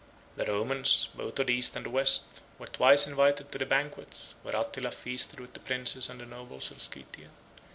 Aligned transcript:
The 0.35 0.45
Romans, 0.47 1.09
both 1.13 1.37
of 1.37 1.45
the 1.45 1.53
East 1.53 1.75
and 1.75 1.85
of 1.85 1.91
the 1.91 1.95
West, 1.95 2.41
were 2.57 2.65
twice 2.65 3.05
invited 3.05 3.51
to 3.51 3.59
the 3.59 3.67
banquets, 3.67 4.33
where 4.41 4.55
Attila 4.55 4.89
feasted 4.89 5.39
with 5.39 5.53
the 5.53 5.59
princes 5.59 6.09
and 6.09 6.27
nobles 6.27 6.71
of 6.71 6.81
Scythia. 6.81 7.29